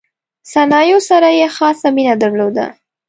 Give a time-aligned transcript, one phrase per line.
[0.53, 2.65] صنایعو سره یې خاصه مینه درلوده.